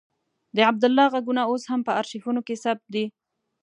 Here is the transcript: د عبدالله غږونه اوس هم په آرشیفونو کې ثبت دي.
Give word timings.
د 0.55 0.57
عبدالله 0.69 1.05
غږونه 1.13 1.41
اوس 1.51 1.63
هم 1.71 1.81
په 1.87 1.91
آرشیفونو 1.99 2.41
کې 2.47 2.61
ثبت 2.63 2.85
دي. 2.95 3.05